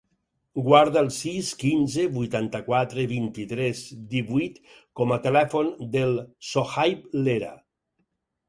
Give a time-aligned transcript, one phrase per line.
[0.67, 3.83] Guarda el sis, quinze, vuitanta-quatre, vint-i-tres,
[4.15, 4.57] divuit
[5.01, 6.19] com a telèfon del
[6.55, 7.55] Sohaib Lera.